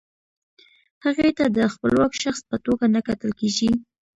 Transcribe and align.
هغې 1.05 1.29
ته 1.37 1.45
د 1.57 1.59
خپلواک 1.73 2.11
شخص 2.23 2.41
په 2.49 2.55
توګه 2.65 2.85
نه 2.95 3.01
کتل 3.07 3.31
کیږي. 3.39 3.71